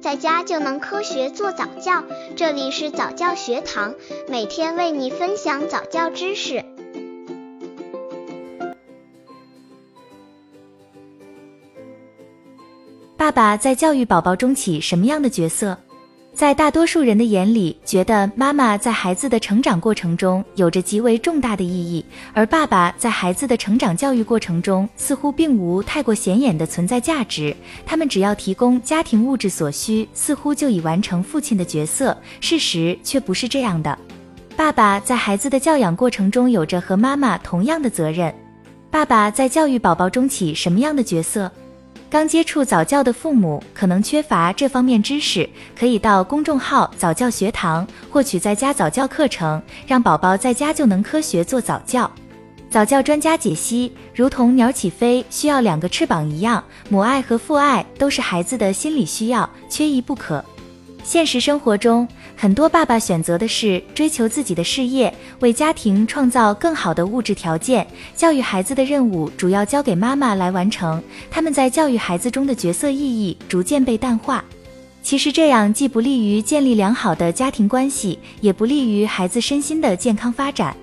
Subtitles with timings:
[0.00, 2.02] 在家就能科学做早教。
[2.34, 3.94] 这里是早教学堂，
[4.28, 6.64] 每天为你分享早教知识。
[13.16, 15.76] 爸爸在教育宝宝中起什么样的角色？
[16.40, 22.02] 在大多数人的眼里，觉得妈妈在孩子的成长过程中有着极为重大的意义，
[22.32, 27.54] 而爸爸在孩子的成长教育过程中似乎并无太过显眼的存在价值。
[27.84, 32.16] 他们只要提供家庭物质所需，似乎就已完成父亲的角色。
[32.40, 33.98] 事实却不是这样的。
[34.56, 38.34] 爸爸在孩子的教养过程中有着和妈妈同样的责任。
[38.90, 41.52] 爸爸在教育宝宝中起什么样的角色？
[42.10, 52.10] 刚接触早教的父母可能缺乏这方面知识，可以到公众号早教学堂获取在家早教课程，让宝宝在家就能科学做早教。
[52.68, 60.44] 早教专家解析：如同鸟起飞需要两个翅膀一样，母爱和父爱都是孩子的心理需要，缺一不可。
[61.02, 62.06] 现实生活中，
[62.36, 67.84] 很多爸爸选择的是追求自己的事业，为家庭创造更好的物质条件。
[68.14, 74.44] 教育孩子的任务主要交给妈妈来完成，他们在教育孩子中的角色意义逐渐被淡化。
[75.02, 80.76] 其实这样既不利于建立良好的家庭关系，也不利于孩子身心的健康发展。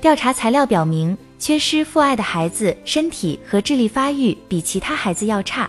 [0.00, 5.68] 调查材料表明，缺失父爱的孩子身体和智力发育比其他孩子要差。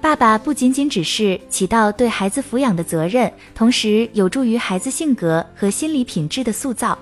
[0.00, 6.98] 爸爸不仅仅只是起到对孩子抚养的责任，同时有助于孩子性格和心理品质的塑造。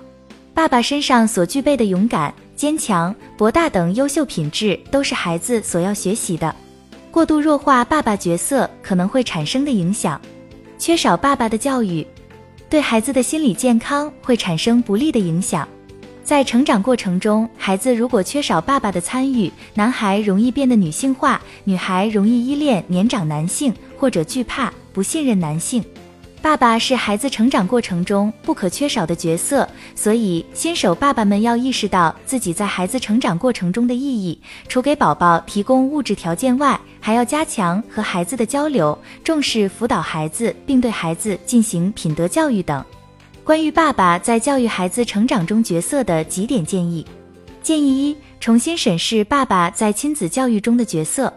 [0.52, 6.52] 爸爸身上所具备的勇敢、坚强、博大等优秀品质，都是孩子所要学习的。
[7.12, 10.20] 过度弱化爸爸角色可能会产生的影响：
[10.76, 12.04] 缺少爸爸的教育，
[12.68, 15.68] 对孩子的心理健康会产生不利的影响。
[16.28, 25.82] 在成长过程中，孩子如果缺少爸爸的参与，男孩容易变得女性化，女孩容易依恋年长男性或者惧怕、不信任男性。
[26.42, 34.38] 爸爸是孩子成长过程中不可缺少的角色，所以新手爸爸们要意识到自己在孩子成长过程中的意义。
[34.68, 42.84] 除给宝宝提供物质条件外，还要加强和孩子的交流，重视辅导孩子，并对孩子进行品德教育等。
[43.48, 47.02] 关于爸爸在教育孩子成长中角色的几点建议：
[47.62, 51.32] 建议一，重新审视爸爸在亲子教育中的角色。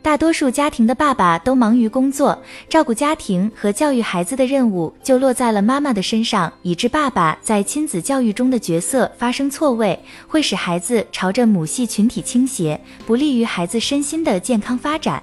[0.00, 15.22] 大多数家庭的爸爸都忙于工作，照顾家庭和教育孩子的任务就落在了妈妈的身上，以致爸爸在亲子教育中的角色发生错位，会使孩子朝着母系群体倾斜，不利于孩子身心的健康发展。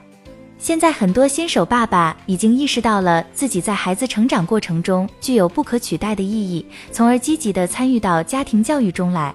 [0.59, 9.33] 现在很多新手爸爸已经意识到了自己在孩子成长过程中具有不可取代的意义，从而积极地参与到家庭教育中来，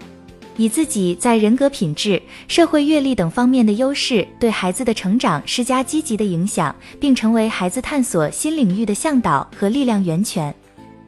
[0.57, 10.53] 以自己在人格品质、社会阅历等方面的优势，对孩子的成长施加积极的影响，并成为孩子探索新领域的向导和力量源泉。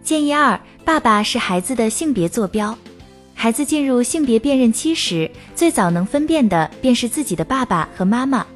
[0.03, 2.77] 建议二：爸爸是孩子的性别坐标。
[3.35, 8.47] 孩子进入性别辨认期时，最早能分辨的便是自己的爸爸和妈妈。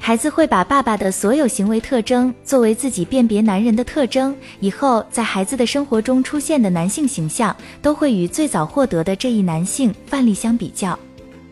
[0.00, 10.98] 孩子会把爸爸的所有行为特征作为自己辨别男人的特征，以后在孩子的生活中出现的男性形象，都会与最早获得的这一男性范例相比较。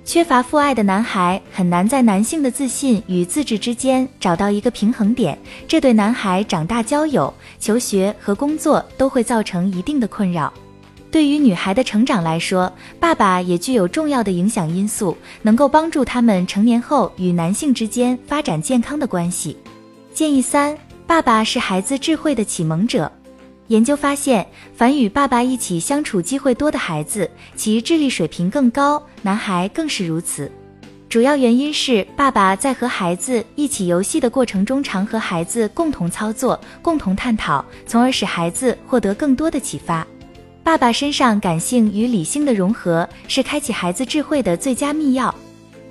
[0.07, 5.37] 缺乏父爱的男孩很难在男性的自信与自制之间找到一个平衡点，
[5.69, 10.51] 这对男孩长大、交友、求学和工作都会造成一定的困扰。
[11.11, 19.57] 对于女孩的成长来说，爸爸也具有重要的影响因素，能够帮助他们成年后与男性之间发展健康的关系。
[20.13, 23.11] 建议三：爸爸是孩子智慧的启蒙者。
[23.69, 30.51] 研究发现，凡与爸爸一起相处机会多的孩子，其智力水平更高，男孩更是如此。
[31.09, 40.07] 主要原因是爸爸在和孩子一起游戏的过程中，常和孩子共同操作、共同探讨，从而使孩子获得更多的启发。
[40.67, 45.33] 爸爸身上感性与理性的融合是开启孩子智慧的最佳密钥。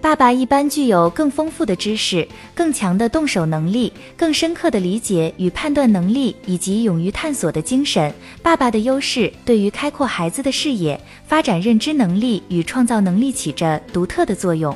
[0.01, 8.13] 爸爸一般具有更丰富的知识、更强的动手能力、更深刻的理解与判断能力，以及勇于探索的精神。
[8.43, 14.75] 爸爸的优势对于开阔孩子的视野、发展认知能力与创造能力起着独特的作用。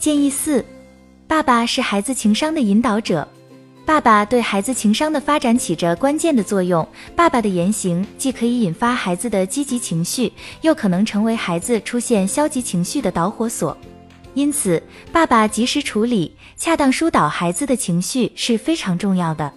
[0.00, 0.64] 建议四：
[1.28, 3.26] 爸爸是孩子情商的引导者。
[3.88, 6.86] 爸爸对孩子情商的发展起着关键的作用。
[7.16, 10.30] 爸爸的言行既可以引发孩子的积极情绪，
[10.60, 13.74] 又可能成为孩子出现消极情绪的导火索。
[14.34, 19.50] 因此，爸爸及时处理、恰当疏导孩子的情绪是非常重要的。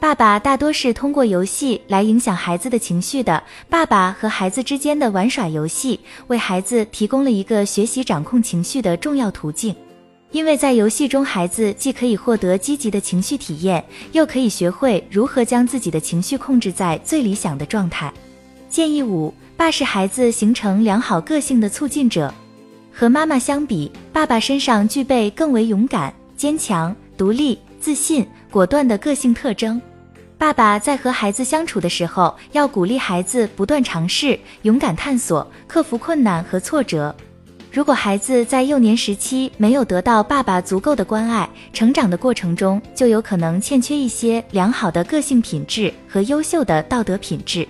[0.00, 3.42] 爸爸大多是通过游戏来影响孩子的情绪的。
[3.68, 9.76] 爸爸和孩子之间的玩耍游戏，为孩子提供了一个学习掌控情绪的重要途径。
[10.32, 13.82] 因为在游戏中，孩子既可以获得积极的情绪体验，
[14.12, 18.12] 又可以学会如何将自己的情绪控制在最理想的状态。
[18.68, 22.32] 建议五：爸是孩子形成良好个性的促进者。
[22.92, 29.80] 和妈妈相比，爸爸身上具备更为勇敢、坚强、独立、自信、果断的个性特征。
[30.36, 37.14] 爸爸在和孩子相处的时候，要鼓励孩子不断尝试、勇敢探索、克服困难和挫折。
[37.76, 47.68] 如果孩子在幼年时期没有得到爸爸足够的关爱，成长的过程中就有可能欠缺一些良好的个性品质和优秀的道德品质。